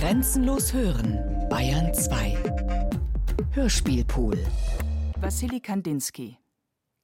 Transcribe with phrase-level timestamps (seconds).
[0.00, 1.18] Grenzenlos hören,
[1.50, 2.34] Bayern 2.
[3.52, 4.38] Hörspielpool.
[5.20, 6.38] Wassili Kandinsky.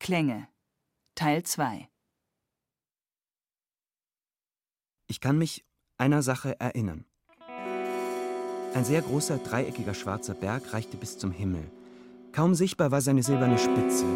[0.00, 0.48] Klänge.
[1.14, 1.90] Teil 2.
[5.08, 5.66] Ich kann mich
[5.98, 7.04] einer Sache erinnern.
[8.72, 11.70] Ein sehr großer, dreieckiger schwarzer Berg reichte bis zum Himmel.
[12.32, 14.06] Kaum sichtbar war seine silberne Spitze.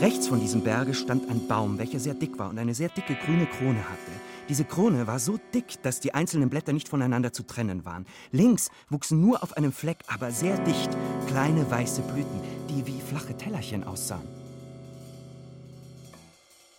[0.00, 3.16] Rechts von diesem Berge stand ein Baum, welcher sehr dick war und eine sehr dicke
[3.16, 4.12] grüne Krone hatte.
[4.48, 8.06] Diese Krone war so dick, dass die einzelnen Blätter nicht voneinander zu trennen waren.
[8.30, 10.90] Links wuchsen nur auf einem Fleck, aber sehr dicht,
[11.26, 12.40] kleine weiße Blüten,
[12.70, 14.28] die wie flache Tellerchen aussahen.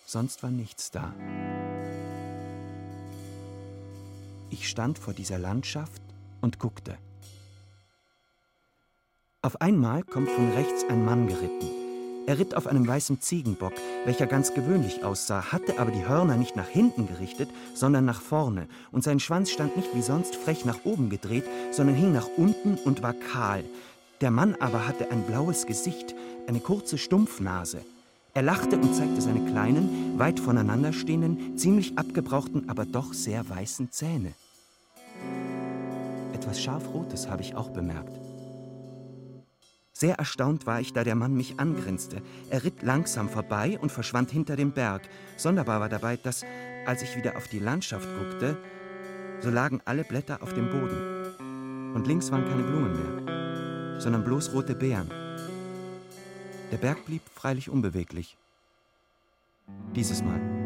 [0.06, 1.12] Sonst war nichts da.
[4.48, 6.02] Ich stand vor dieser Landschaft
[6.40, 6.96] und guckte.
[9.42, 11.79] Auf einmal kommt von rechts ein Mann geritten.
[12.26, 13.72] Er ritt auf einem weißen Ziegenbock,
[14.04, 18.68] welcher ganz gewöhnlich aussah, hatte aber die Hörner nicht nach hinten gerichtet, sondern nach vorne,
[18.92, 22.76] und sein Schwanz stand nicht wie sonst frech nach oben gedreht, sondern hing nach unten
[22.84, 23.64] und war kahl.
[24.20, 26.14] Der Mann aber hatte ein blaues Gesicht,
[26.46, 27.80] eine kurze Stumpfnase.
[28.34, 33.90] Er lachte und zeigte seine kleinen, weit voneinander stehenden, ziemlich abgebrauchten, aber doch sehr weißen
[33.90, 34.32] Zähne.
[36.32, 38.29] Etwas Scharfrotes habe ich auch bemerkt.
[40.00, 42.22] Sehr erstaunt war ich, da der Mann mich angrinste.
[42.48, 45.02] Er ritt langsam vorbei und verschwand hinter dem Berg.
[45.36, 46.42] Sonderbar war dabei, dass,
[46.86, 48.56] als ich wieder auf die Landschaft guckte,
[49.40, 51.92] so lagen alle Blätter auf dem Boden.
[51.92, 55.10] Und links waren keine Blumen mehr, sondern bloß rote Beeren.
[56.72, 58.38] Der Berg blieb freilich unbeweglich.
[59.94, 60.59] Dieses Mal.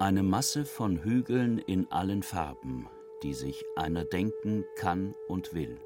[0.00, 2.88] Eine Masse von Hügeln in allen Farben,
[3.22, 5.78] die sich einer denken kann und will.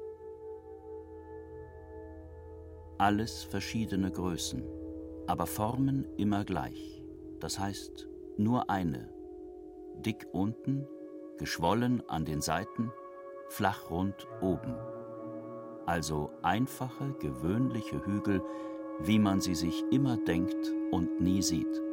[2.97, 4.63] Alles verschiedene Größen,
[5.27, 7.03] aber Formen immer gleich.
[7.41, 9.13] Das heißt, nur eine.
[9.97, 10.87] Dick unten,
[11.37, 12.93] geschwollen an den Seiten,
[13.49, 14.75] flachrund oben.
[15.85, 18.41] Also einfache, gewöhnliche Hügel,
[19.01, 21.84] wie man sie sich immer denkt und nie sieht.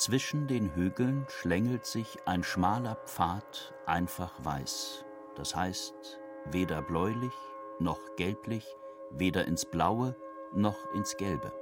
[0.00, 5.04] Zwischen den Hügeln schlängelt sich ein schmaler Pfad einfach weiß,
[5.34, 7.34] das heißt weder bläulich
[7.80, 8.64] noch gelblich,
[9.10, 10.16] weder ins Blaue
[10.54, 11.52] noch ins Gelbe.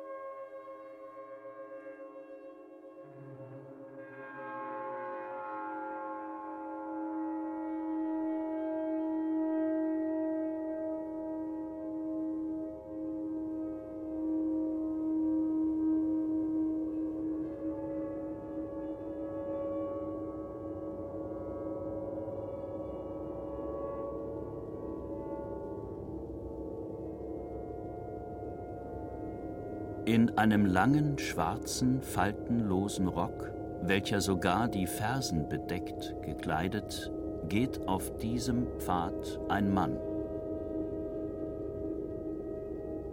[30.39, 33.51] Einem langen, schwarzen, faltenlosen Rock,
[33.83, 37.13] welcher sogar die Fersen bedeckt, gekleidet,
[37.49, 39.99] geht auf diesem Pfad ein Mann.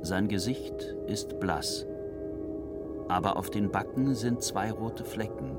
[0.04, 1.88] Sein Gesicht ist blass,
[3.08, 5.58] aber auf den Backen sind zwei rote Flecken.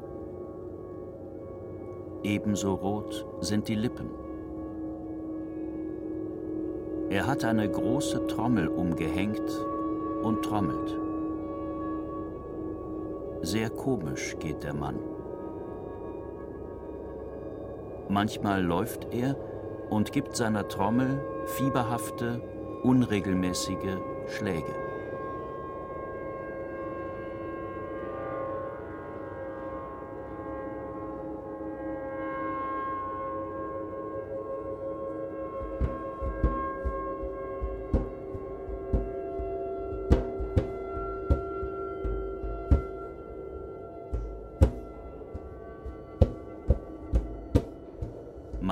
[2.22, 4.10] Ebenso rot sind die Lippen.
[7.10, 9.50] Er hat eine große Trommel umgehängt
[10.22, 11.05] und trommelt.
[13.46, 14.98] Sehr komisch geht der Mann.
[18.08, 19.36] Manchmal läuft er
[19.88, 22.40] und gibt seiner Trommel fieberhafte,
[22.82, 24.85] unregelmäßige Schläge.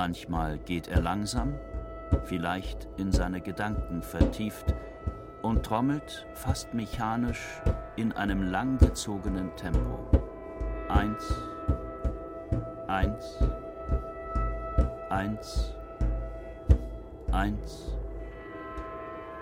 [0.07, 1.55] Manchmal geht er langsam,
[2.25, 4.75] vielleicht in seine Gedanken vertieft,
[5.41, 7.59] und trommelt fast mechanisch
[7.95, 9.97] in einem langgezogenen Tempo.
[10.89, 11.33] Eins,
[12.85, 13.39] eins,
[15.09, 15.73] eins,
[17.31, 17.97] eins.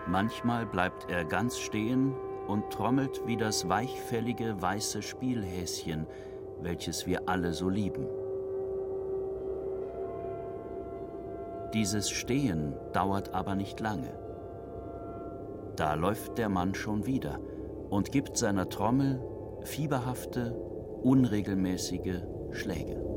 [0.07, 2.13] Manchmal bleibt er ganz stehen
[2.47, 6.07] und trommelt wie das weichfällige weiße Spielhäschen,
[6.61, 8.22] welches wir alle so lieben.
[11.73, 14.13] Dieses Stehen dauert aber nicht lange.
[15.75, 17.39] Da läuft der Mann schon wieder
[17.89, 19.19] und gibt seiner Trommel
[19.63, 20.53] fieberhafte,
[21.01, 22.21] unregelmäßige
[22.51, 23.12] Schläge.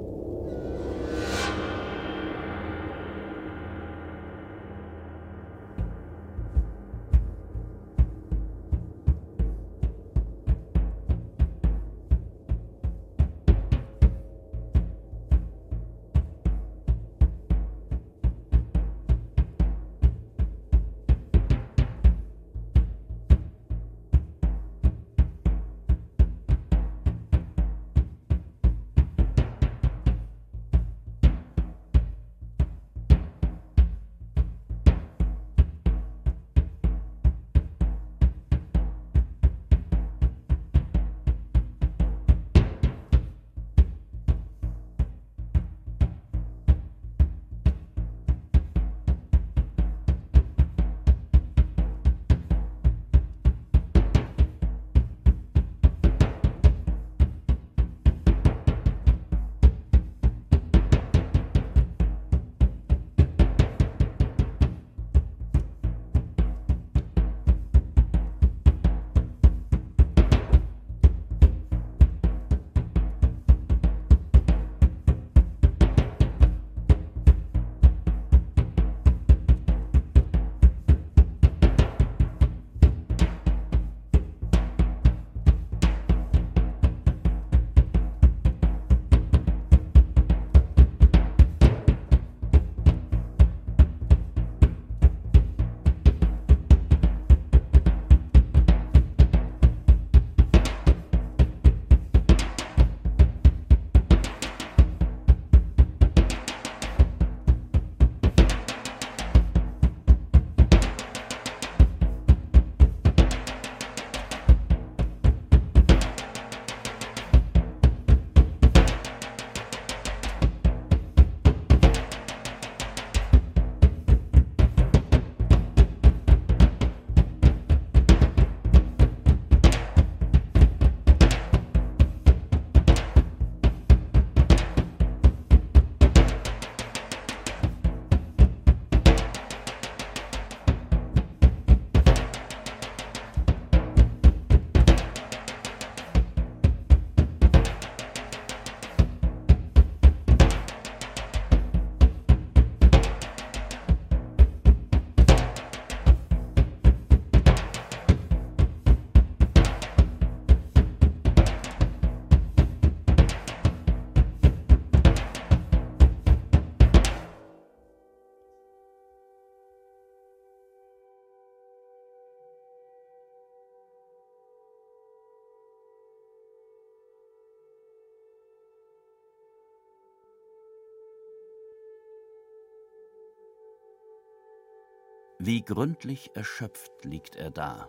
[185.46, 187.88] Wie gründlich erschöpft liegt er da,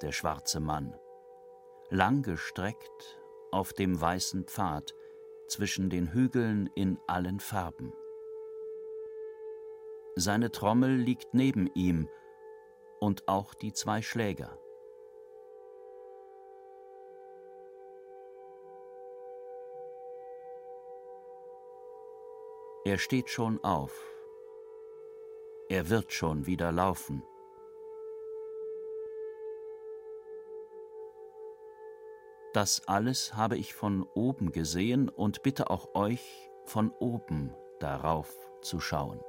[0.00, 0.98] der schwarze Mann,
[1.90, 3.20] langgestreckt
[3.50, 4.94] auf dem weißen Pfad
[5.46, 7.92] zwischen den Hügeln in allen Farben.
[10.14, 12.08] Seine Trommel liegt neben ihm
[12.98, 14.58] und auch die zwei Schläger.
[22.86, 23.92] Er steht schon auf.
[25.70, 27.22] Er wird schon wieder laufen.
[32.52, 38.80] Das alles habe ich von oben gesehen und bitte auch euch, von oben darauf zu
[38.80, 39.20] schauen.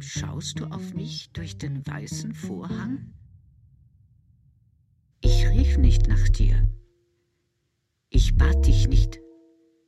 [0.00, 3.12] Warum schaust du auf mich durch den weißen Vorhang?
[5.20, 6.72] Ich rief nicht nach dir.
[8.08, 9.20] Ich bat dich nicht,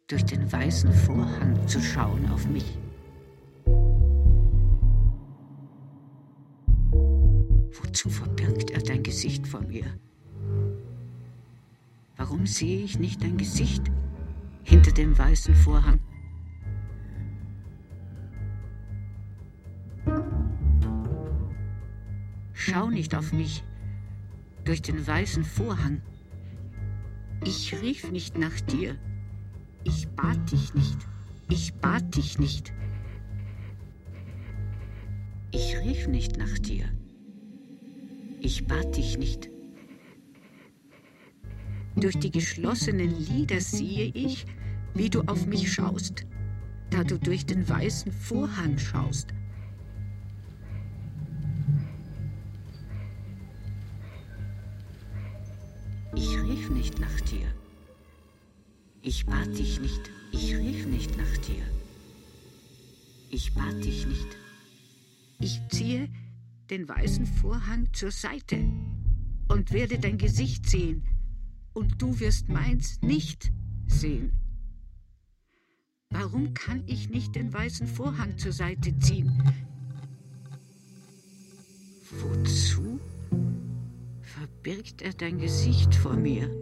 [0.08, 2.76] durch den weißen Vorhang zu schauen auf mich.
[7.80, 9.98] Wozu verbirgt er dein Gesicht vor mir?
[12.18, 13.90] Warum sehe ich nicht dein Gesicht
[14.62, 16.00] hinter dem weißen Vorhang?
[22.72, 23.62] Schau nicht auf mich
[24.64, 26.00] durch den weißen Vorhang.
[27.44, 28.96] Ich rief nicht nach dir.
[29.84, 30.96] Ich bat dich nicht.
[31.50, 32.72] Ich bat dich nicht.
[35.50, 36.86] Ich rief nicht nach dir.
[38.40, 39.50] Ich bat dich nicht.
[41.96, 44.46] Durch die geschlossenen Lider sehe ich,
[44.94, 46.24] wie du auf mich schaust,
[46.88, 49.34] da du durch den weißen Vorhang schaust.
[56.70, 57.46] Nicht nach dir.
[59.02, 61.64] Ich bat dich nicht, ich rief nicht nach dir.
[63.30, 64.36] Ich bat dich nicht.
[65.40, 66.08] Ich ziehe
[66.70, 68.58] den weißen Vorhang zur Seite
[69.48, 71.02] und werde dein Gesicht sehen,
[71.74, 73.50] und du wirst meins nicht
[73.86, 74.32] sehen.
[76.10, 79.42] Warum kann ich nicht den weißen Vorhang zur Seite ziehen?
[82.10, 83.00] Wozu
[84.62, 86.61] verbirgt er dein Gesicht vor mir?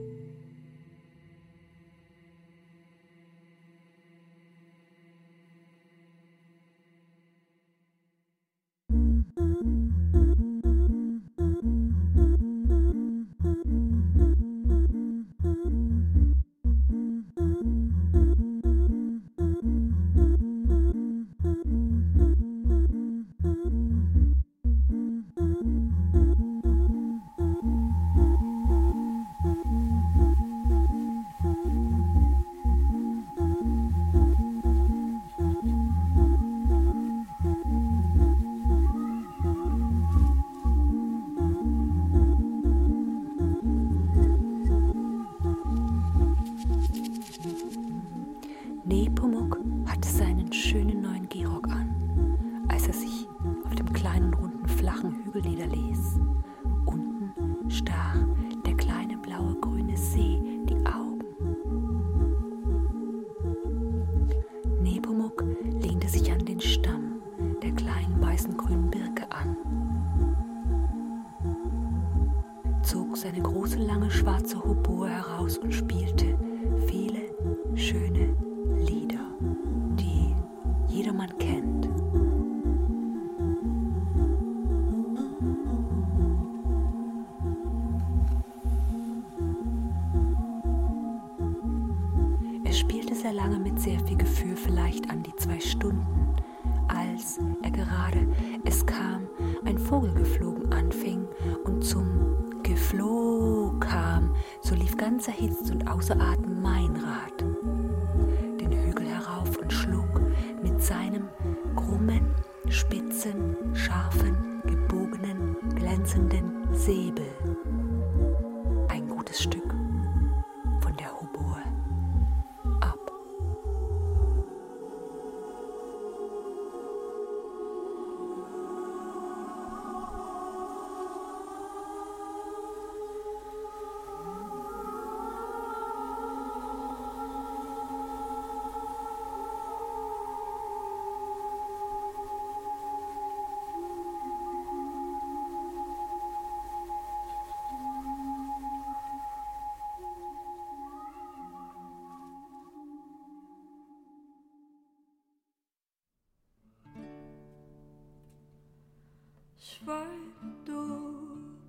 [159.80, 160.34] Schweig,
[160.66, 161.16] du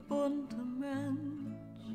[0.09, 1.85] bunter Mensch,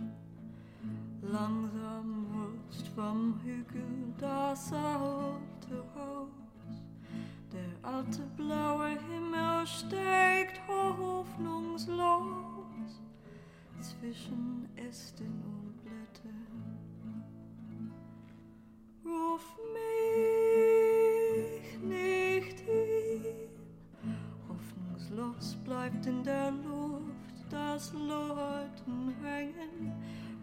[1.20, 6.30] langsam rutscht vom Hügel das alte Haus.
[7.52, 11.82] Der alte blaue Himmel steigt hoffnungslos
[13.80, 17.12] zwischen Ästen und Blättern.
[19.04, 19.44] Ruf
[19.74, 20.35] mich
[25.66, 29.92] bleibt in der Luft das Läuten hängen.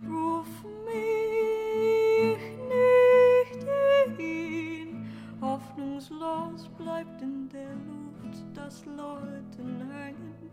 [0.05, 0.47] Ruf
[0.86, 5.07] mich nicht hin,
[5.39, 10.51] hoffnungslos bleibt in der Luft das Läuten hängen,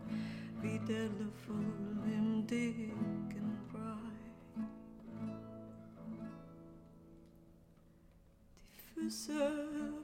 [0.61, 1.65] wie der Löffel
[2.05, 4.63] im dicken Brei.
[8.73, 9.51] Die Füße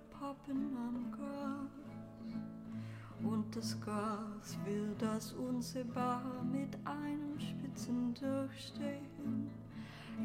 [0.09, 1.76] pappen am Gras
[3.23, 9.49] und das Gras will das Unsehbar mit einem Spitzen durchstehen.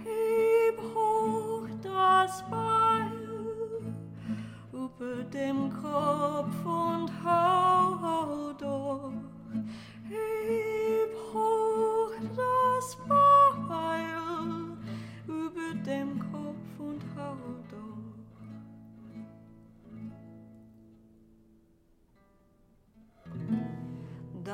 [0.05, 3.12] Heb hoch das Beil
[4.72, 9.12] über dem Kopf und hau durch.
[10.09, 14.76] Heb hoch das Beil
[15.26, 16.32] über dem Kopf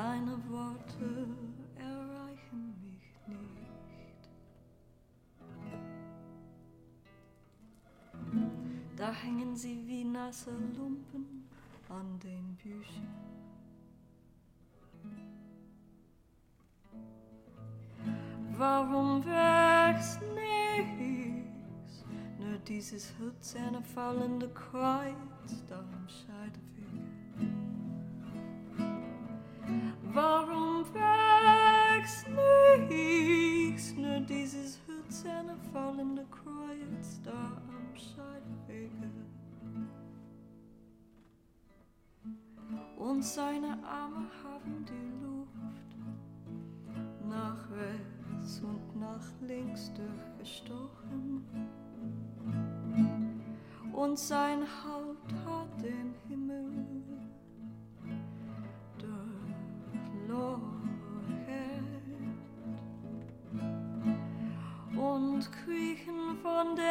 [0.01, 1.27] Deine Worte
[1.75, 4.29] erreichen mich nicht.
[8.95, 11.49] Da hängen sie wie nasse Lumpen
[11.89, 13.13] an den Büchern.
[18.53, 22.05] Warum wächst nichts?
[22.39, 26.78] Nur dieses hölzerne fallende Kreuz da am Scheideweg.
[30.11, 32.27] Warum wächst
[32.89, 33.93] nichts?
[33.95, 39.11] Nur dieses hölzerne fallende Kreuz da am Scheidewege.
[42.97, 45.89] Und seine Arme haben die Luft
[47.29, 51.45] nach rechts und nach links durchgestochen.
[53.93, 56.38] Und sein Haupt hat den Himmel
[66.41, 66.88] von den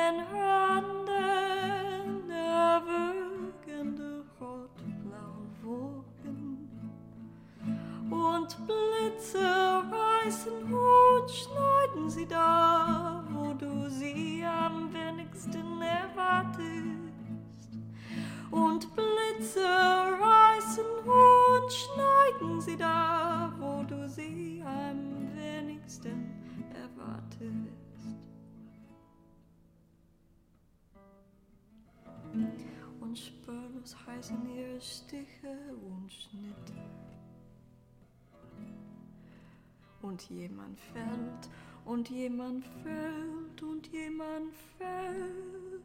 [40.18, 41.48] und jemand fällt
[41.85, 45.85] und jemand fällt und jemand fällt.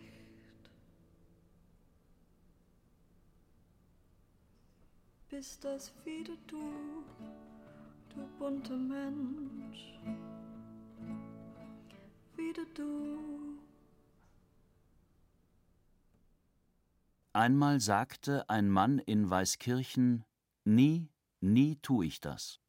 [5.38, 7.04] Bist das wieder du,
[8.08, 10.00] du bunter Mensch,
[12.38, 13.60] wieder du.
[17.34, 20.24] Einmal sagte ein Mann in Weißkirchen,
[20.64, 21.10] nie,
[21.42, 22.62] nie tu ich das.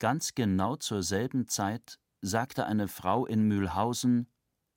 [0.00, 4.28] Ganz genau zur selben Zeit sagte eine Frau in Mühlhausen,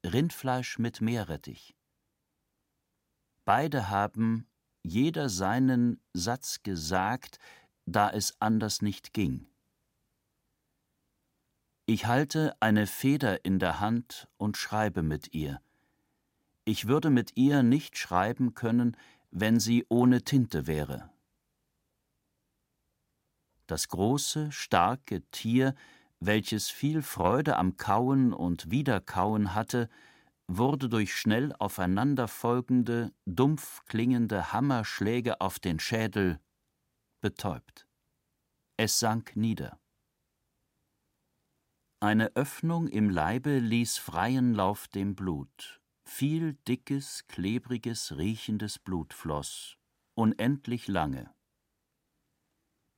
[0.05, 1.75] Rindfleisch mit Meerrettich.
[3.45, 4.48] Beide haben
[4.83, 7.39] jeder seinen Satz gesagt,
[7.85, 9.47] da es anders nicht ging.
[11.85, 15.59] Ich halte eine Feder in der Hand und schreibe mit ihr.
[16.65, 18.95] Ich würde mit ihr nicht schreiben können,
[19.31, 21.09] wenn sie ohne Tinte wäre.
[23.65, 25.73] Das große, starke Tier,
[26.19, 29.89] welches viel Freude am Kauen und Wiederkauen hatte,
[30.49, 36.39] wurde durch schnell aufeinanderfolgende, dumpf klingende Hammerschläge auf den Schädel
[37.21, 37.87] betäubt.
[38.75, 39.79] Es sank nieder.
[42.01, 49.77] Eine Öffnung im Leibe ließ freien Lauf dem Blut, viel dickes, klebriges, riechendes Blut floss,
[50.15, 51.31] unendlich lange.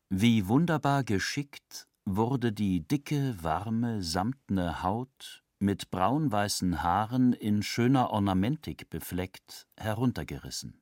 [0.10, 8.89] Wie wunderbar geschickt wurde die dicke, warme, samtne Haut mit braunweißen Haaren in schöner Ornamentik
[8.89, 10.82] befleckt heruntergerissen.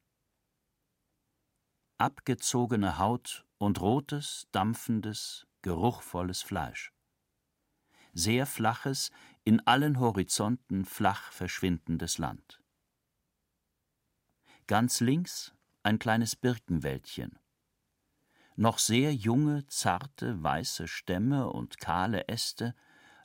[1.97, 6.93] Abgezogene Haut und rotes, dampfendes, geruchvolles Fleisch.
[8.13, 9.11] Sehr flaches,
[9.43, 12.61] in allen Horizonten flach verschwindendes Land.
[14.65, 17.37] Ganz links ein kleines Birkenwäldchen.
[18.55, 22.75] Noch sehr junge, zarte, weiße Stämme und kahle Äste,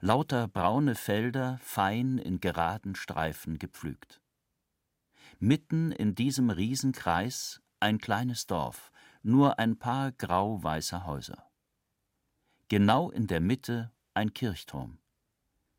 [0.04, 4.20] lauter braune Felder, fein in geraden Streifen gepflügt.
[5.38, 11.50] Mitten in diesem Riesenkreis ein kleines Dorf, nur ein paar grau-weiße Häuser.
[12.68, 14.98] Genau in der Mitte ein Kirchturm.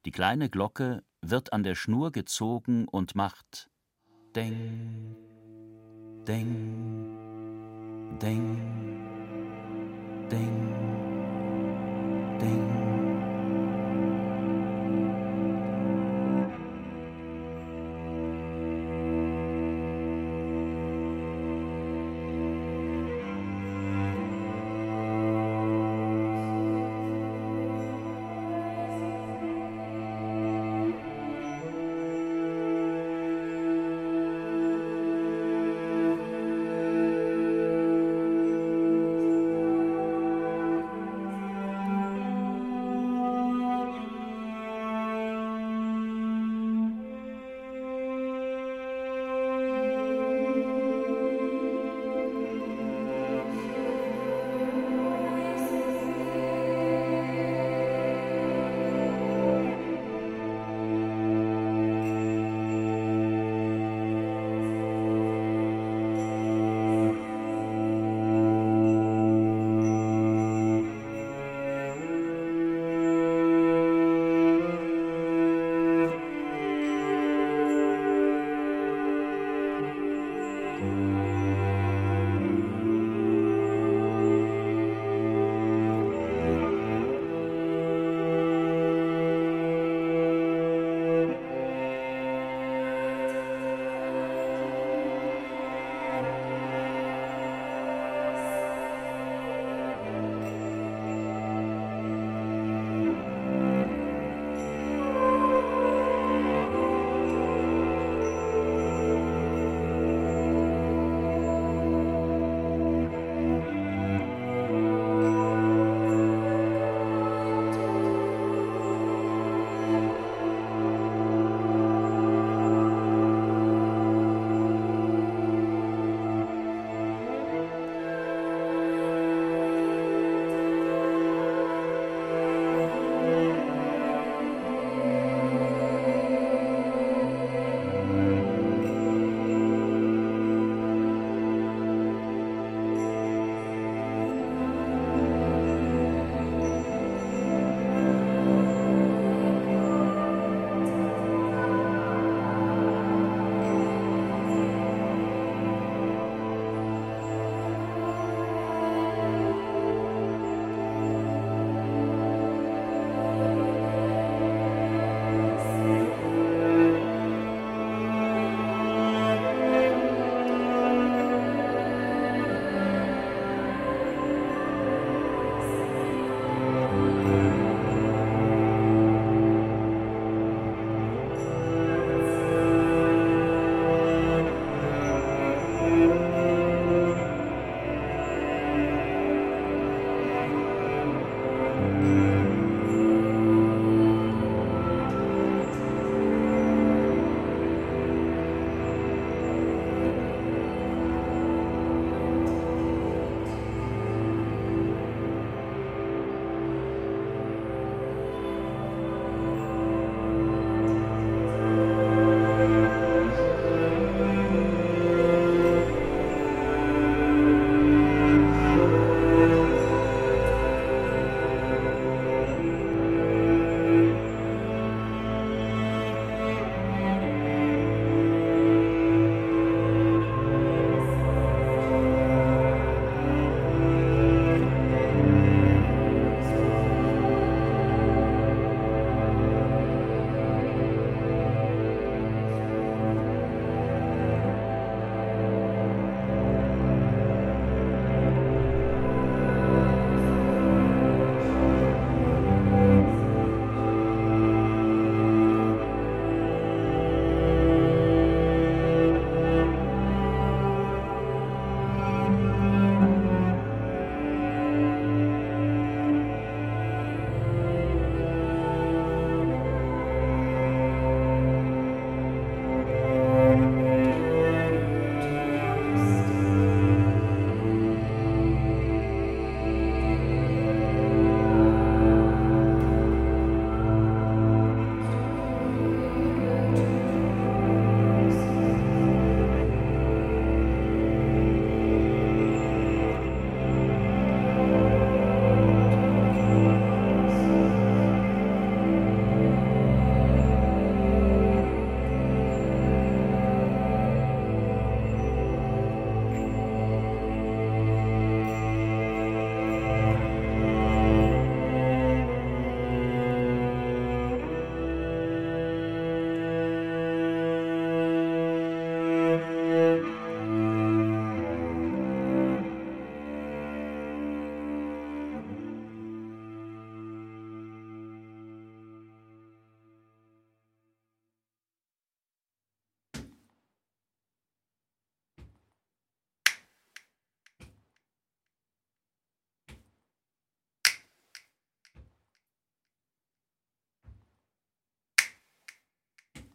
[0.06, 3.70] Die kleine Glocke wird an der Schnur gezogen und macht
[4.36, 5.16] Deng,
[6.26, 8.58] Deng, Deng,
[10.32, 10.74] Deng,
[12.42, 12.85] Deng.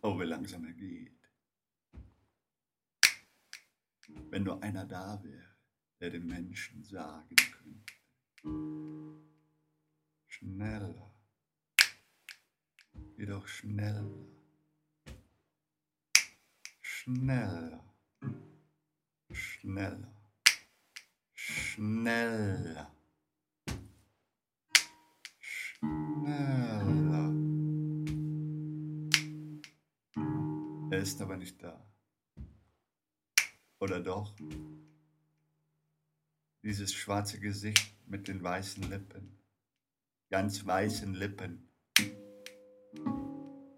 [0.03, 1.13] Oh, wie langsam er geht.
[4.31, 5.57] Wenn nur einer da wäre,
[6.01, 7.93] der den Menschen sagen könnte.
[10.27, 11.15] Schneller.
[13.17, 14.27] Geh doch schneller.
[16.81, 17.85] Schneller.
[19.31, 20.15] Schneller.
[21.35, 22.91] Schneller.
[22.93, 23.00] Schneller.
[31.11, 31.85] Er ist aber nicht da.
[33.81, 34.33] Oder doch?
[36.63, 39.37] Dieses schwarze Gesicht mit den weißen Lippen.
[40.31, 41.69] Ganz weißen Lippen.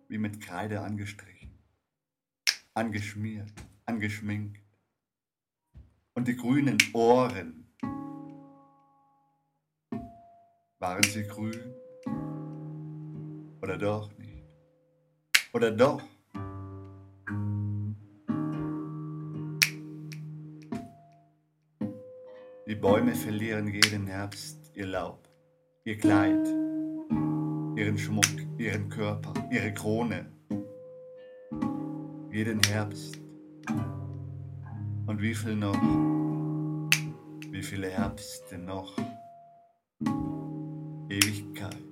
[0.09, 1.59] Wie mit Kreide angestrichen.
[2.75, 3.51] Angeschmiert.
[3.87, 4.61] Angeschminkt.
[6.13, 7.67] Und die grünen Ohren.
[10.81, 11.75] Waren sie grün?
[13.63, 14.45] Oder doch nicht?
[15.55, 16.03] Oder doch?
[22.83, 25.29] Bäume verlieren jeden Herbst ihr Laub,
[25.85, 26.49] ihr Kleid,
[27.77, 28.25] ihren Schmuck,
[28.59, 30.27] ihren Körper, ihre Krone.
[32.33, 33.21] Jeden Herbst.
[35.07, 35.81] Und wie viel noch?
[37.53, 38.97] Wie viele Herbste noch?
[41.09, 41.92] Ewigkeit.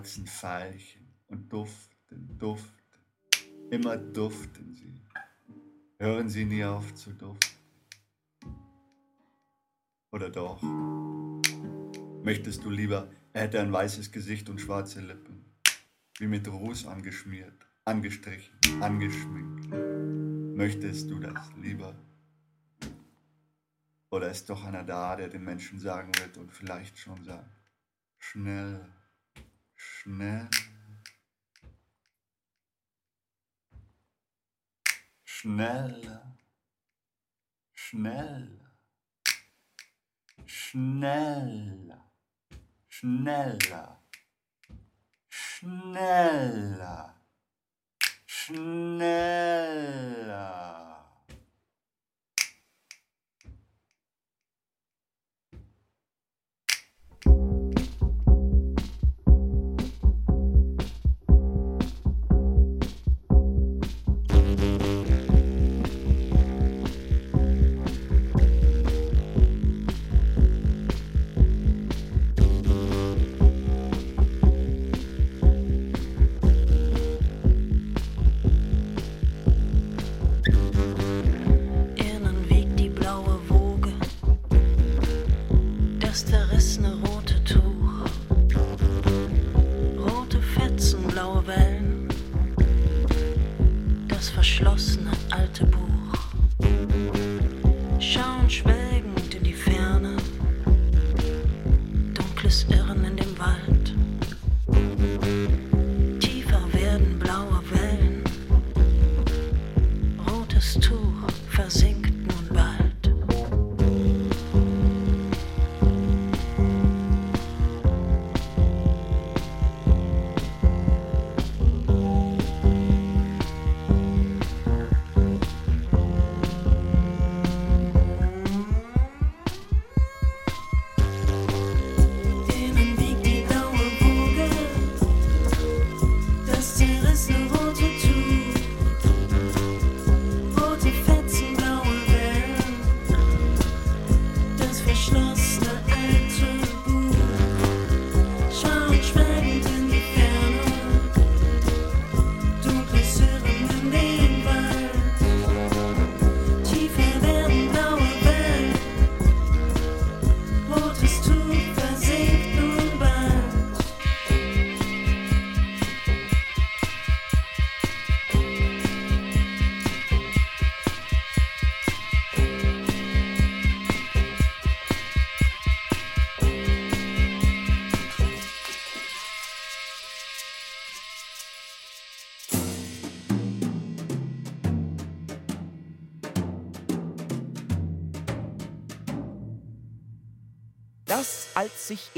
[0.00, 2.70] Erwachsen Veilchen und duften, duften.
[3.70, 4.98] Immer duften sie.
[5.98, 7.58] Hören sie nie auf zu duften.
[10.10, 10.62] Oder doch?
[12.22, 15.44] Möchtest du lieber, er hätte ein weißes Gesicht und schwarze Lippen,
[16.18, 19.68] wie mit Ruß angeschmiert, angestrichen, angeschminkt?
[20.56, 21.94] Möchtest du das lieber?
[24.10, 27.50] Oder ist doch einer da, der den Menschen sagen wird und vielleicht schon sagt,
[28.18, 28.80] schnell,
[30.02, 30.48] schnell,
[35.24, 36.38] schneller,
[37.74, 38.72] schneller,
[40.46, 42.12] schneller,
[42.88, 44.02] schneller,
[45.28, 47.14] schneller,
[48.26, 49.20] schneller.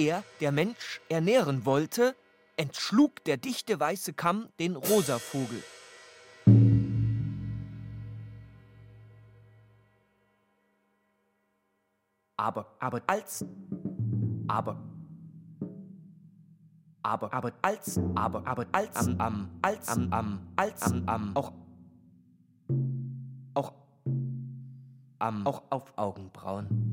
[0.02, 2.14] Er, der Mensch, ernähren wollte,
[2.56, 5.62] entschlug der dichte weiße Kamm den rosa Vogel.
[12.36, 13.44] Aber, aber als,
[14.48, 14.76] aber,
[17.02, 21.52] aber, aber als, aber, aber als, am, am, als, am, am, als, am, am, auch,
[23.54, 23.72] auch,
[25.20, 26.91] am, auch auf Augenbrauen.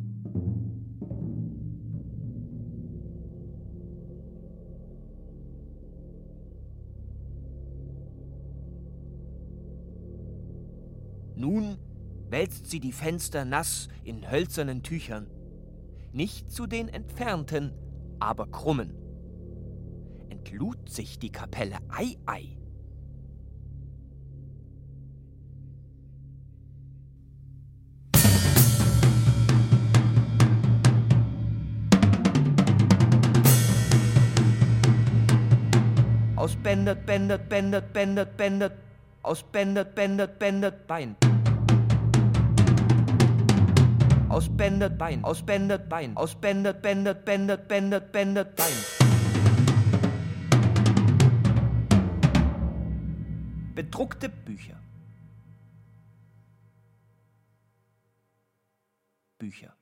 [11.39, 11.78] Nun
[12.30, 15.25] wälzt sie die Fenster nass in hölzernen Tüchern,
[16.12, 17.71] nicht zu den entfernten,
[18.19, 18.93] aber krummen.
[20.28, 22.58] Entlud sich die Kapelle, ei, ei.
[36.36, 38.74] Ausbändert, bändert, bändert, bändert, bändert,
[39.22, 41.16] ausbändert, bändert, bändert, Bein.
[44.30, 49.09] Ausbändert, Bein, ausbändert, Bein, ausbändert, bändert, bändert, bändert, bändert, Bein.
[53.73, 54.80] Bedruckte Bücher.
[59.39, 59.78] Bücher.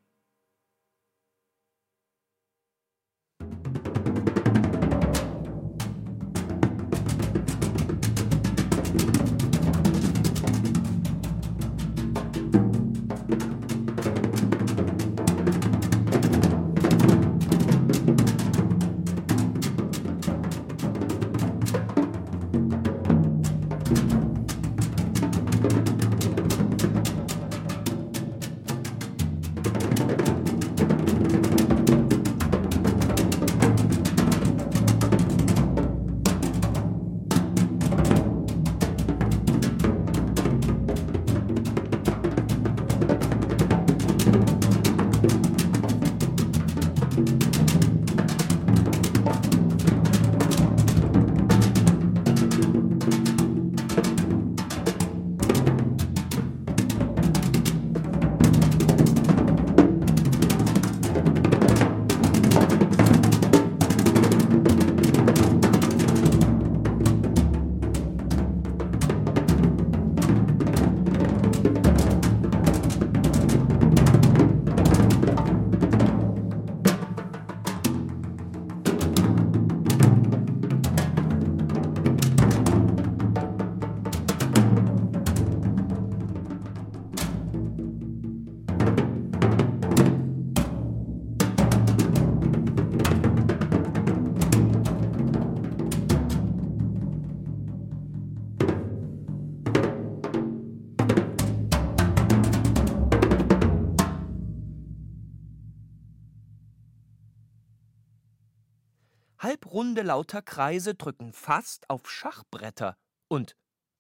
[109.98, 112.96] Halbrunde lauter Kreise drücken fast auf Schachbretter
[113.28, 113.56] und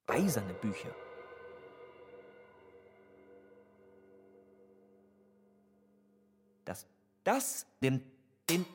[0.05, 0.93] eiserne Bücher.
[6.65, 6.85] Das,
[7.23, 8.03] das, den,
[8.47, 8.65] den,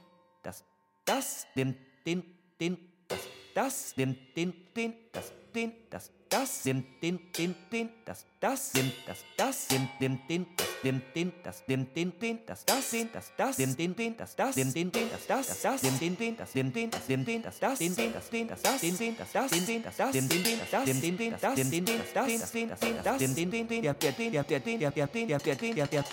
[0.43, 0.65] das,
[1.05, 2.25] das, den, den,
[2.61, 3.21] den, das,
[3.55, 8.93] das, den, den, den, das, den, das, das, den, den, den, den, das, das, den,
[9.07, 13.09] das, das, den, den, den, das, den, den, das, den, den, den, das, das, den,
[13.13, 15.99] das, das, den, den, den, das, das, den, den, den, das, das, das, das, den,
[15.99, 18.63] den, den, das, den, den, das, den, den, das, das, den, den, das, den, das,
[18.63, 21.17] das, den, den, das, das, den, den, das, das, den, den, das, das, den, den,
[21.17, 23.83] den, das, das, den, den, das, das, das, den, das, das, den, den, den, den,
[23.83, 26.05] der, der, den, der, der, der, der, den, der, der, der, der, der, der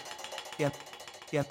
[0.59, 0.71] der
[1.31, 1.45] der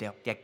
[0.00, 0.36] der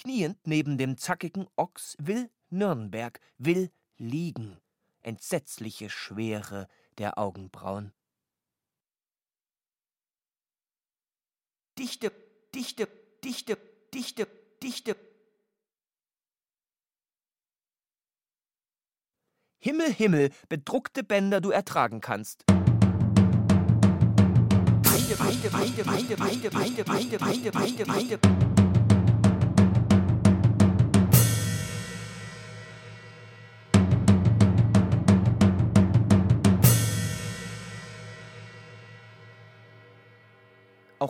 [0.00, 4.58] Kniend neben dem zackigen Ochs will Nürnberg, will liegen,
[5.02, 7.92] entsetzliche Schwere der Augenbrauen.
[11.78, 12.10] Dichte,
[12.54, 12.88] dichte,
[13.22, 13.58] dichte,
[13.92, 14.26] dichte,
[14.62, 14.96] dichte.
[19.58, 22.44] Himmel, Himmel, bedruckte Bänder du ertragen kannst.
[22.48, 22.64] Weide,
[25.18, 28.18] weide, weide, weide, weide, weide, weide, weide, weide, weide.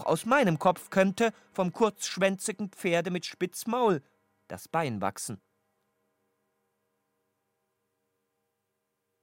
[0.00, 4.02] Auch aus meinem Kopf könnte vom kurzschwänzigen Pferde mit Spitzmaul
[4.48, 5.38] das Bein wachsen.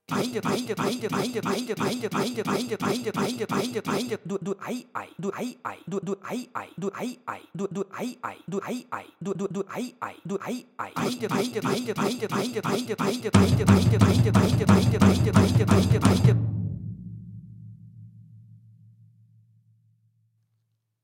[0.06, 4.86] Beinde, Beinde, Beinde, Beinde, Beinde, Beinde, Beinde, Beinde, Beinde, Beinde, Beinde, Beinde, du, du, Ei,
[4.94, 8.36] Ei, du, Ei, Ei, du, du, Ei, Ei, du, Ei, Ei, du, du, Ei, Ei,
[8.46, 12.28] du, Ei, Ei, du, du, du, Ei, Ei, du, Ei, Ei, Beinde, Beinde, Beinde, Beinde,
[12.28, 16.57] Beinde, Beinde, Beinde, Beinde, Beinde, Beinde, Beinde, Beinde, Beinde, Beinde, Beinde, Beinde.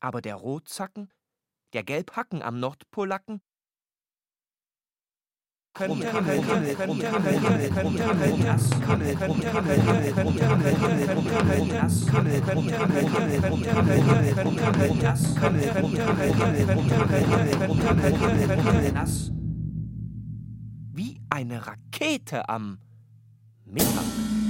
[0.04, 1.10] Aber der Rotzacken,
[1.72, 3.40] der Gelbhacken am Nordpolacken,
[20.92, 22.78] wie eine Rakete am
[23.64, 24.43] Mittag.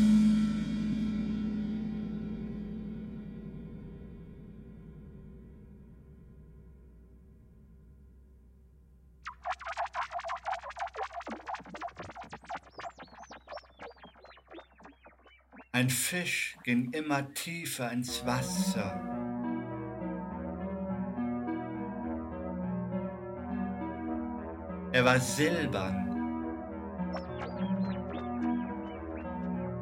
[15.74, 18.94] Ein Fisch ging immer tiefer ins Wasser.
[24.92, 25.98] Er war silbern.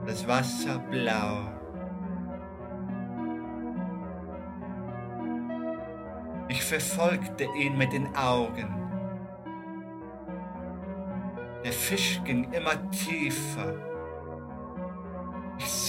[0.07, 1.53] Das Wasser blau.
[6.49, 8.75] Ich verfolgte ihn mit den Augen.
[11.63, 13.92] Der Fisch ging immer tiefer.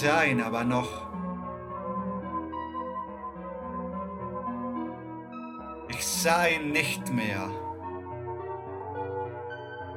[0.04, 0.90] Ihn aber noch.
[5.88, 7.50] Ich sah ihn nicht mehr.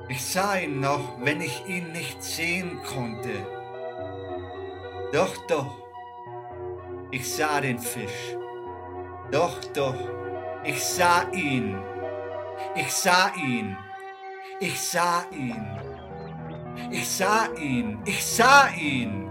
[0.08, 3.34] Ich sah ihn noch, wenn ich ihn nicht sehen konnte.
[5.12, 5.74] Doch, doch,
[7.10, 8.36] ich sah den Fisch.
[9.32, 9.96] Doch, doch,
[10.62, 11.76] ich sah ihn.
[12.76, 13.76] Ich sah ihn.
[14.60, 15.66] Ich sah ihn.
[16.92, 17.98] Ich sah ihn.
[18.04, 19.25] Ich sah ihn.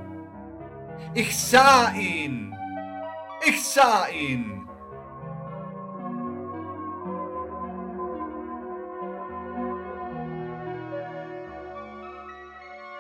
[1.18, 2.54] Ich sah ihn.
[3.46, 4.68] Ich sah ihn.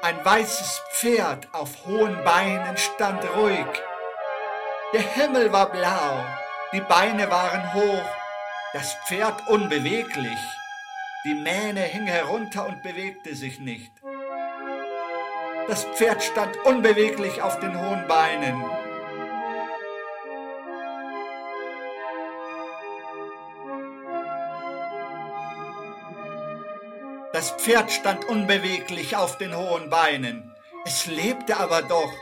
[0.01, 3.65] Ein weißes Pferd auf hohen Beinen stand ruhig.
[4.93, 6.23] Der Himmel war blau,
[6.71, 8.09] die Beine waren hoch,
[8.71, 10.39] das Pferd unbeweglich.
[11.25, 13.91] Die Mähne hing herunter und bewegte sich nicht.
[15.67, 18.63] Das Pferd stand unbeweglich auf den hohen Beinen.
[27.33, 30.55] Das Pferd stand unbeweglich auf den hohen Beinen.
[30.85, 32.13] Es lebte aber doch.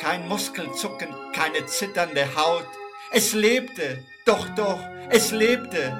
[0.00, 2.66] Kein Muskelzucken, keine zitternde Haut.
[3.12, 5.96] Es lebte, doch, doch, es lebte.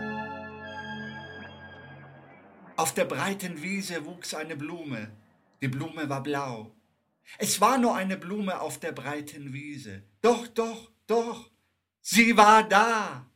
[2.77, 5.09] Auf der breiten Wiese wuchs eine Blume.
[5.63, 6.77] Die Blume war blau.
[7.39, 10.03] Es war nur eine Blume auf der breiten Wiese.
[10.21, 11.51] Doch, doch, doch,
[12.03, 13.27] sie war da.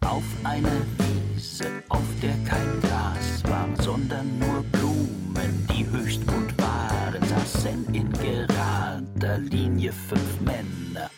[0.00, 7.22] Auf einer Wiese, auf der kein Gras war, sondern nur Blumen, die höchst bunt waren,
[7.26, 11.10] saßen in gerader Linie fünf Männer.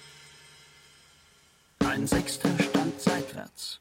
[1.81, 3.81] Ein Sechster stand seitwärts.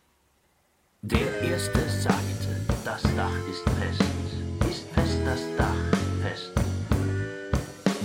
[1.01, 4.01] Der Erste sagte, das Dach ist fest,
[4.69, 5.94] ist fest das Dach.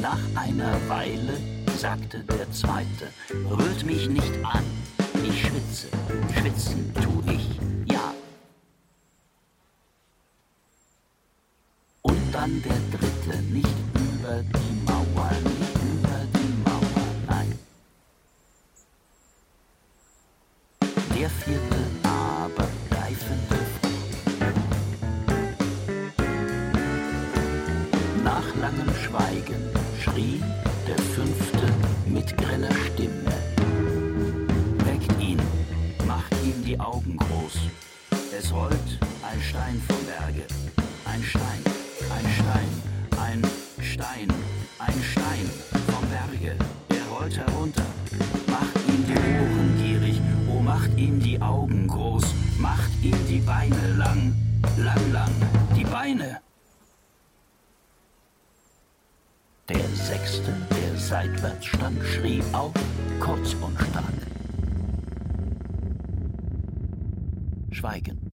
[0.01, 1.37] Nach einer Weile
[1.77, 3.09] sagte der Zweite,
[3.51, 4.65] rührt mich nicht an,
[5.23, 5.89] ich schwitze,
[6.35, 7.61] schwitzen tu ich,
[7.93, 8.15] ja.
[12.01, 17.59] Und dann der Dritte, nicht über die Mauer, nicht über die Mauer, nein.
[21.19, 23.61] Der Vierte aber greifende
[28.25, 29.70] Nach langem Schweigen
[30.01, 30.41] schrie
[30.89, 31.67] der Fünfte
[32.07, 33.33] mit greller Stimme.
[34.85, 35.39] Weckt ihn,
[36.07, 37.59] macht ihm die Augen groß.
[38.37, 40.47] Es rollt ein Stein vom Berge.
[41.05, 41.63] Ein Stein,
[42.17, 42.71] ein Stein,
[43.21, 43.43] ein
[43.85, 44.29] Stein,
[44.79, 45.51] ein Stein
[45.93, 46.57] vom Berge.
[46.89, 47.85] Er rollt herunter,
[48.47, 52.25] macht ihm die Ohren gierig, oh macht ihm die Augen groß,
[52.59, 54.35] macht ihm die Beine lang,
[54.79, 55.33] lang, lang,
[55.77, 56.40] die Beine.
[60.97, 62.73] Seitwärts stand, schrie auf,
[63.19, 64.05] kurz und stark.
[67.73, 68.31] Schweigen.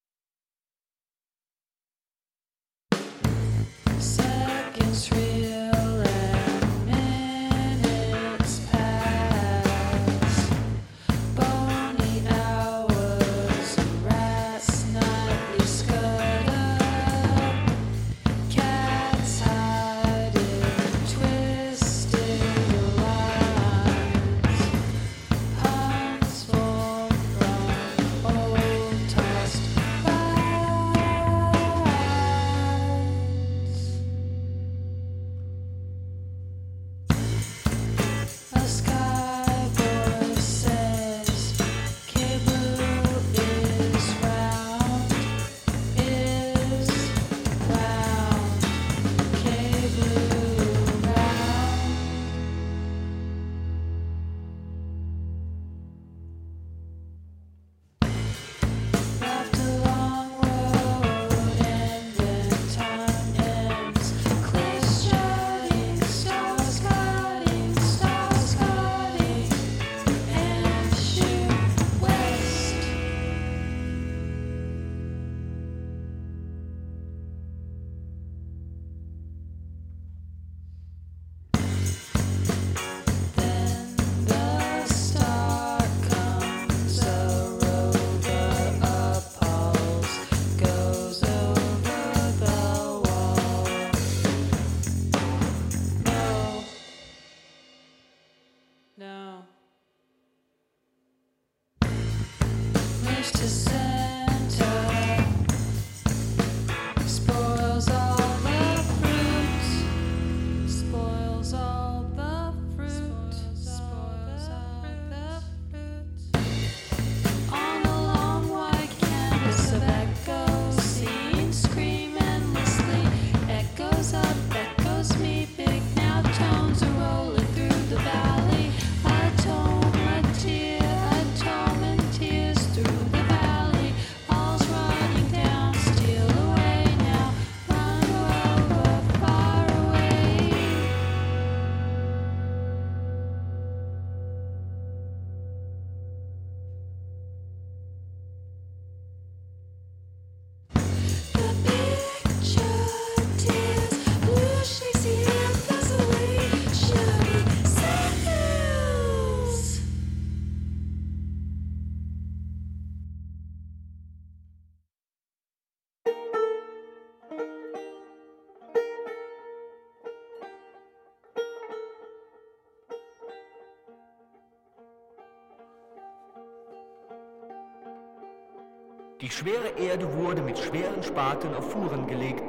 [179.28, 182.42] Die schwere Erde wurde mit schweren Spaten auf Fuhren gelegt.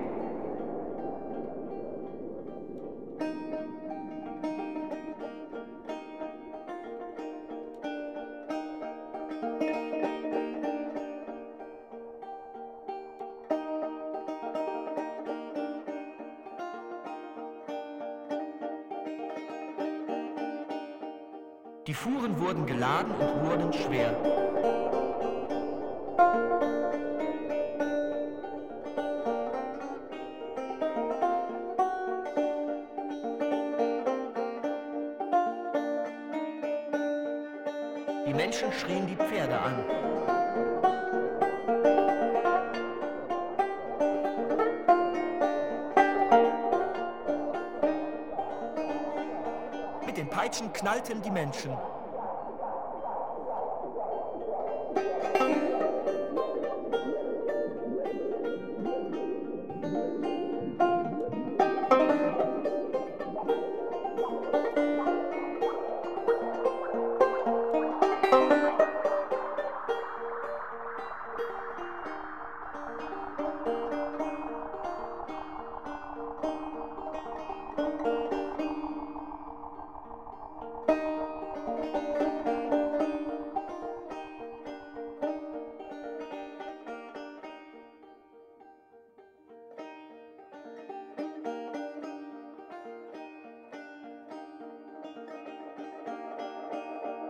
[51.49, 51.88] attention.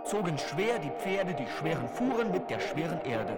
[0.09, 3.37] Zogen schwer die Pferde die schweren Fuhren mit der schweren Erde.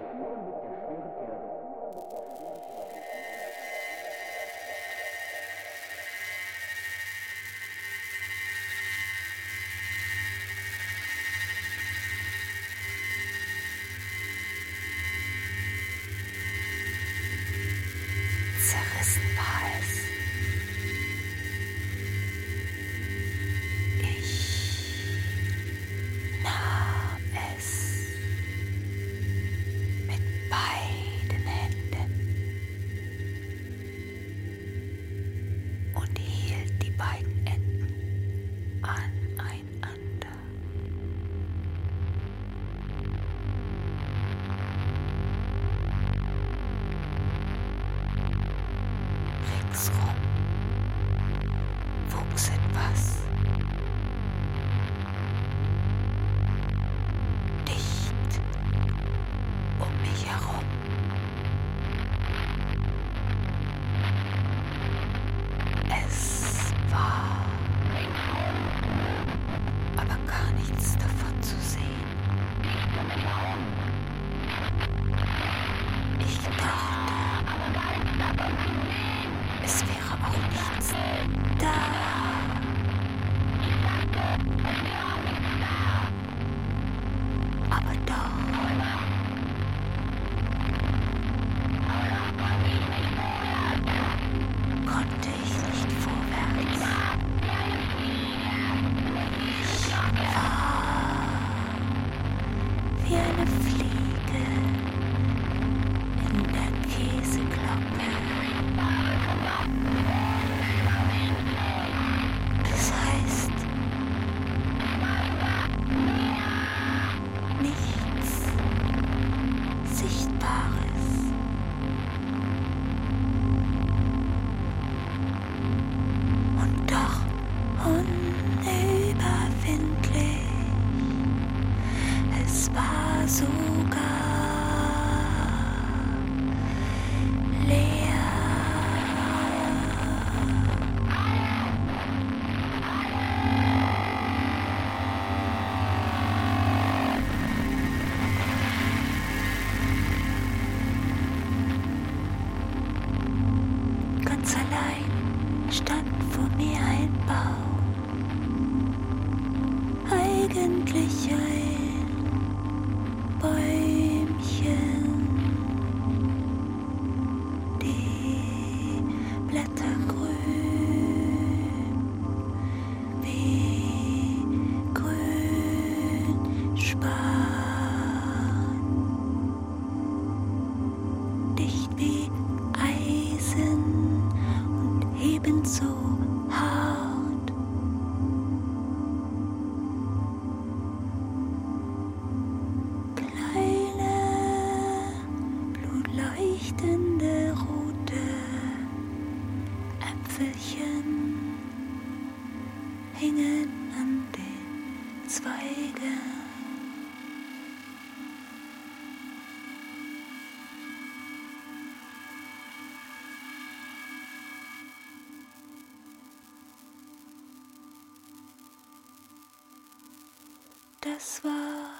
[221.21, 221.91] Das war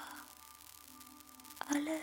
[1.68, 2.00] alles.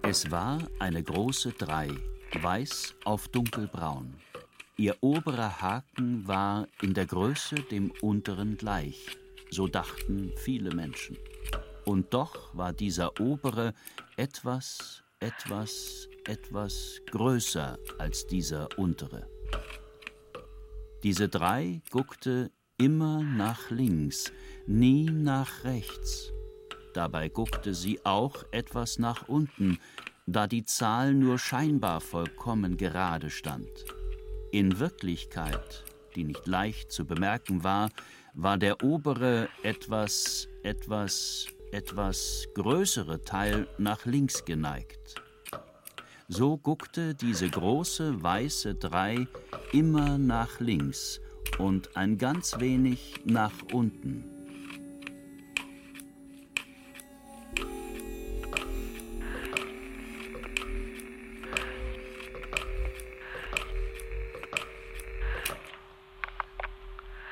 [0.00, 1.90] Es war eine große Drei,
[2.40, 4.14] weiß auf dunkelbraun.
[4.78, 9.18] Ihr oberer Haken war in der Größe dem unteren gleich,
[9.50, 11.18] so dachten viele Menschen.
[11.84, 13.74] Und doch war dieser obere
[14.16, 19.26] etwas, etwas, etwas größer als dieser untere.
[21.02, 24.32] Diese drei guckte immer nach links,
[24.66, 26.32] nie nach rechts.
[26.92, 29.78] Dabei guckte sie auch etwas nach unten,
[30.26, 33.84] da die Zahl nur scheinbar vollkommen gerade stand.
[34.50, 37.90] In Wirklichkeit, die nicht leicht zu bemerken war,
[38.34, 45.22] war der obere etwas, etwas, etwas größere Teil nach links geneigt.
[46.30, 49.26] So guckte diese große weiße Drei
[49.72, 51.22] immer nach links
[51.56, 54.24] und ein ganz wenig nach unten.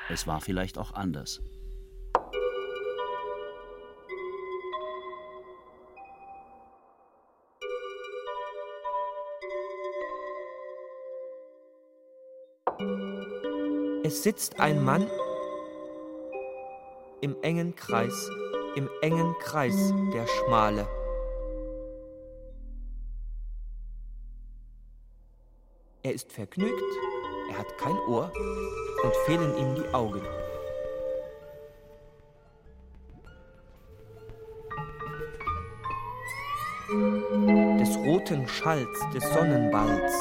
[0.09, 1.39] Es war vielleicht auch anders.
[14.07, 15.05] Es sitzt ein Mann
[17.19, 18.31] im engen Kreis
[18.77, 20.87] im engen Kreis der Schmale.
[26.03, 26.71] Er ist vergnügt,
[27.51, 28.31] er hat kein Ohr
[29.03, 30.21] und fehlen ihm die Augen.
[37.77, 40.13] Des roten Schalls des Sonnenballs,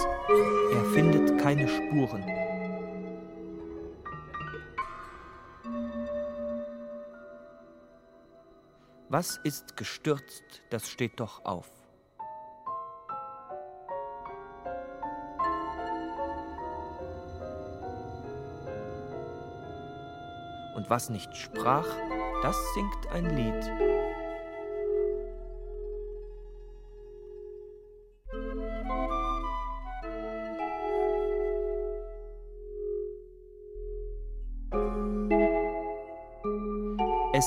[0.73, 2.46] er findet keine Spuren.
[9.19, 11.71] Was ist gestürzt, das steht doch auf.
[20.75, 21.89] Und was nicht sprach,
[22.43, 24.06] das singt ein Lied.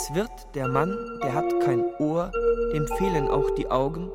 [0.01, 2.31] Es wird der Mann, der hat kein Ohr,
[2.71, 4.09] dem fehlen auch die Augen.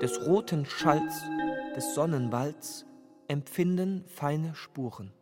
[0.00, 1.24] Des roten Schalls,
[1.74, 2.86] des Sonnenwalds
[3.26, 5.12] empfinden feine Spuren.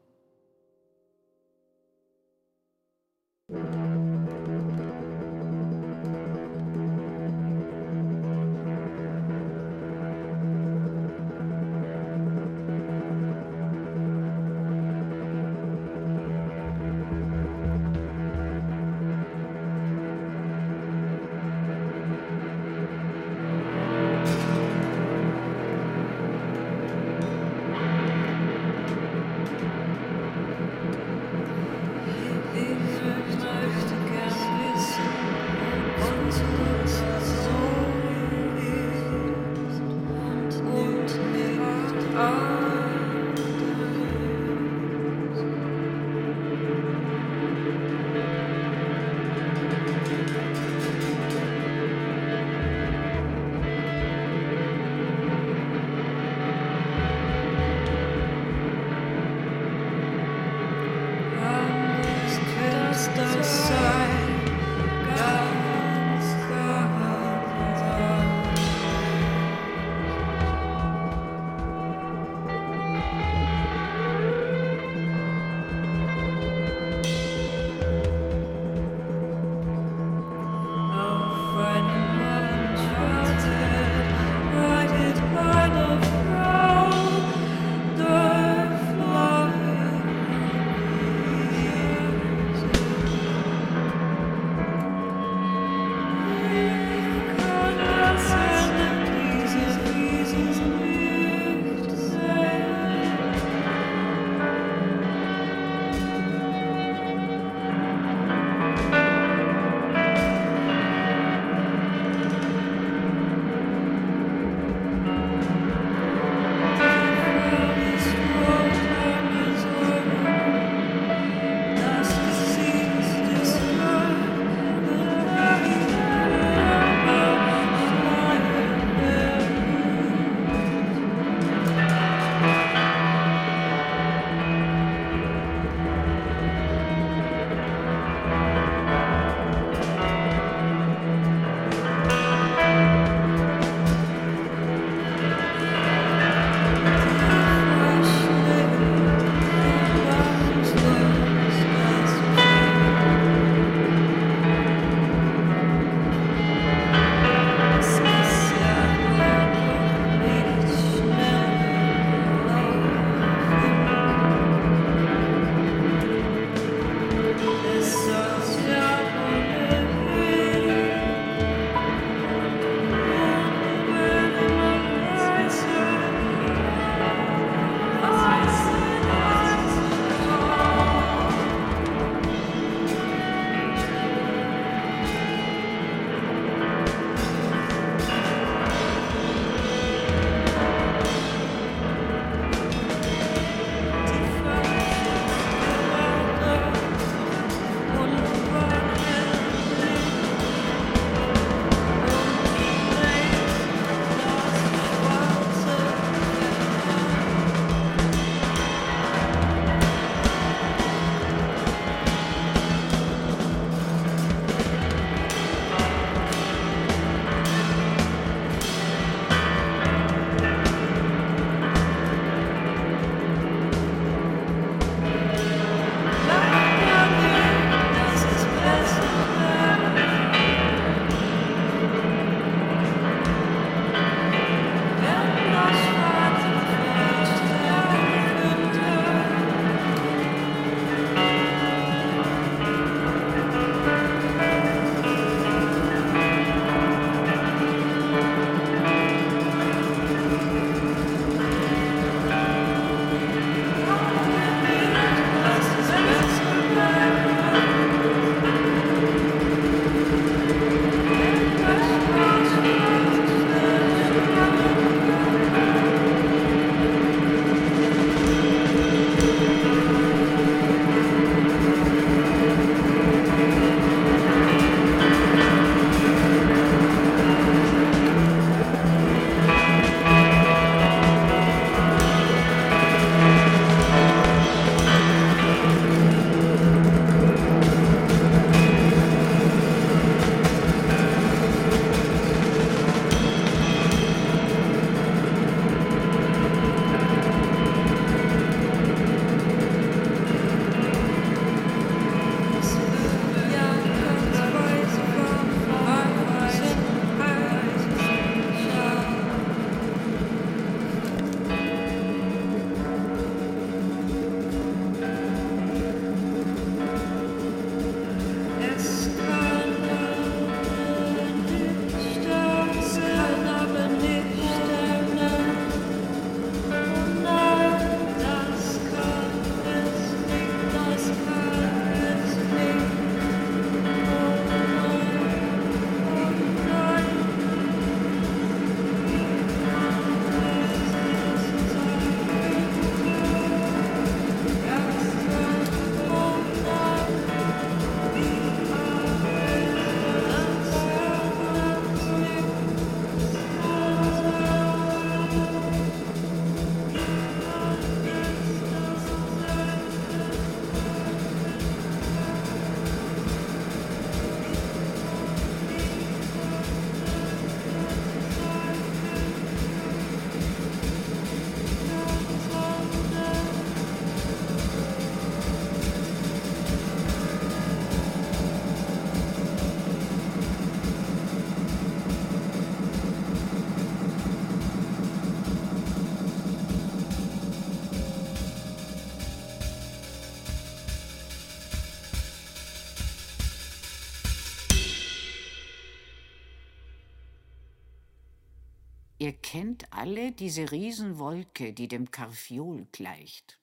[399.55, 403.61] Kennt alle diese Riesenwolke, die dem Karfiol gleicht.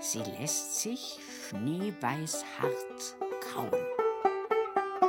[0.00, 1.18] Sie lässt sich
[1.50, 3.16] schneeweiß hart
[3.52, 3.70] kauen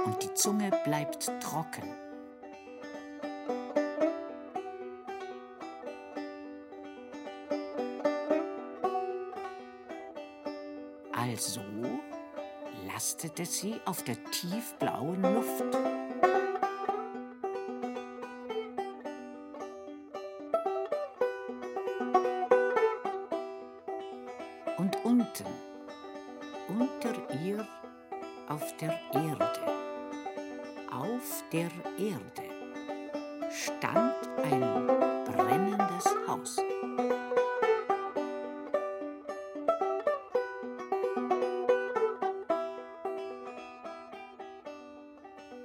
[0.03, 2.06] und die Zunge bleibt trocken.
[12.97, 16.06] Lastete sie auf der tiefblauen Luft.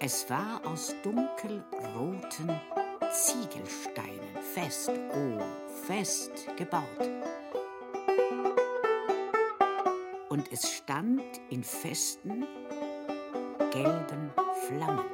[0.04, 2.60] Es war aus dunkelroten
[3.12, 5.40] Ziegelsteinen fest, oh,
[5.86, 7.08] fest gebaut.
[10.28, 12.48] Und es stand in festen,
[13.70, 14.32] gelben
[14.66, 15.06] Flammen.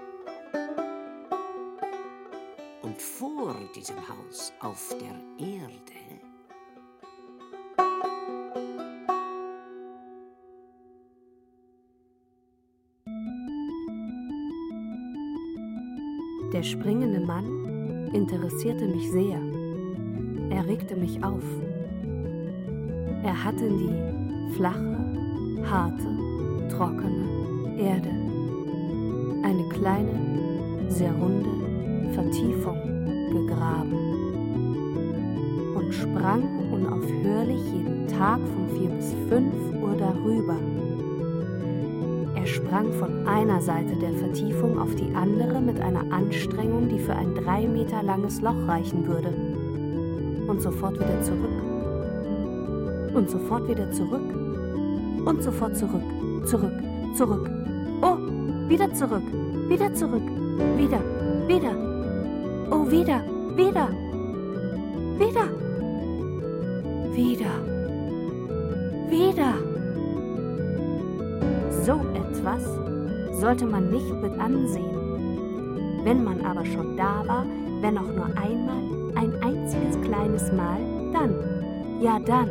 [2.81, 5.98] Und vor diesem Haus auf der Erde
[16.59, 19.41] Der springende Mann interessierte mich sehr.
[20.51, 21.45] Er regte mich auf.
[23.23, 24.99] Er hatte die flache,
[25.71, 26.09] harte,
[26.69, 28.11] trockene Erde.
[29.45, 31.49] Eine kleine, sehr runde
[32.13, 33.95] Vertiefung gegraben
[35.77, 36.43] und sprang
[36.73, 40.57] unaufhörlich jeden Tag von vier bis fünf Uhr darüber.
[42.69, 47.35] Sprang von einer Seite der Vertiefung auf die andere mit einer Anstrengung, die für ein
[47.35, 49.31] drei Meter langes Loch reichen würde.
[50.47, 51.49] Und sofort wieder zurück.
[53.15, 54.35] Und sofort wieder zurück.
[55.25, 56.03] Und sofort zurück.
[56.45, 56.75] Zurück.
[57.15, 57.51] Zurück.
[58.03, 58.19] Oh,
[58.69, 59.25] wieder zurück.
[59.69, 60.29] Wieder zurück.
[60.77, 61.01] Wieder.
[61.47, 61.75] Wieder.
[62.71, 62.91] Oh.
[62.91, 63.25] Wieder.
[63.57, 63.89] Wieder.
[65.19, 65.49] Wieder.
[67.15, 67.78] Wieder.
[72.49, 76.01] Etwas sollte man nicht mit ansehen.
[76.05, 77.45] Wenn man aber schon da war,
[77.81, 78.83] wenn auch nur einmal,
[79.15, 80.79] ein einziges kleines Mal,
[81.13, 81.35] dann,
[82.01, 82.49] ja dann.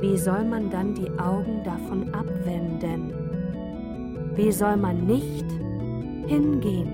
[0.00, 3.12] Wie soll man dann die Augen davon abwenden?
[4.36, 5.46] Wie soll man nicht
[6.26, 6.90] hingehen?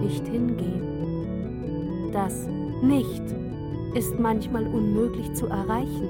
[0.00, 0.82] Nicht hingehen.
[2.12, 2.48] Das
[2.82, 3.22] Nicht
[3.94, 6.08] ist manchmal unmöglich zu erreichen.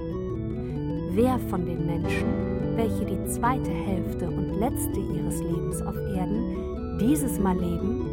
[1.13, 7.39] Wer von den Menschen welche die zweite Hälfte und letzte ihres Lebens auf Erden dieses
[7.39, 8.07] Mal leben,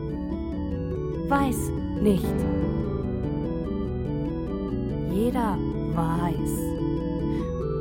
[1.29, 1.71] weiß
[2.01, 2.25] nicht.
[5.11, 5.57] Jeder
[5.93, 6.75] weiß.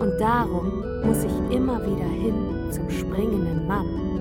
[0.01, 4.14] Und darum muss ich immer wieder hin zum springenden Mann.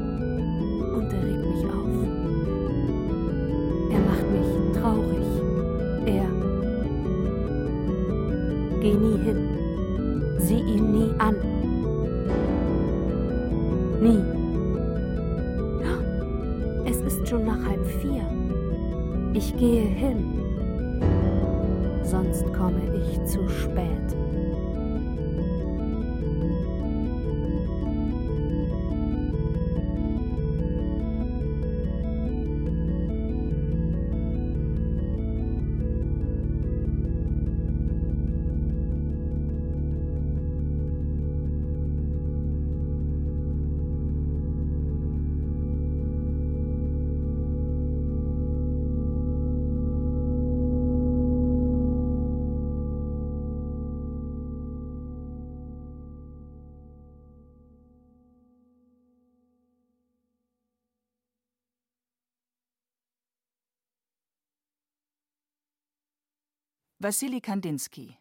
[67.04, 68.18] Wassili Kandinsky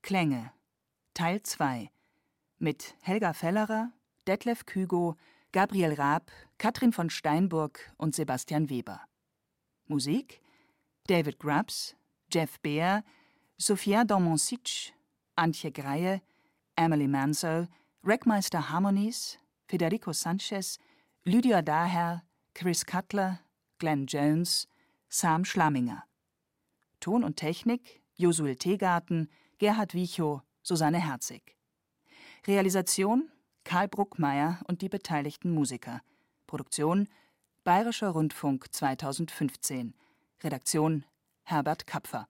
[0.00, 0.50] Klänge
[1.12, 1.90] Teil 2
[2.58, 3.92] mit Helga Fellerer,
[4.26, 5.16] Detlef Kügo,
[5.52, 9.02] Gabriel Raab, Katrin von Steinburg und Sebastian Weber.
[9.88, 10.40] Musik
[11.06, 11.96] David Grubbs,
[12.32, 13.04] Jeff Beer,
[13.58, 14.94] Sofia Domonsic,
[15.36, 16.22] Antje Greie,
[16.76, 17.68] Emily Manso,
[18.02, 20.78] Rackmeister Harmonies, Federico Sanchez,
[21.24, 22.22] Lydia Daher,
[22.54, 23.40] Chris Cutler,
[23.78, 24.66] Glenn Jones,
[25.10, 26.04] Sam Schlaminger.
[27.00, 31.56] Ton und Technik Josuel Teegarten, Gerhard Wiechow, Susanne Herzig.
[32.46, 33.30] Realisation
[33.64, 36.00] Karl Bruckmeier und die beteiligten Musiker.
[36.46, 37.08] Produktion
[37.64, 39.94] Bayerischer Rundfunk 2015.
[40.42, 41.04] Redaktion
[41.44, 42.28] Herbert Kapfer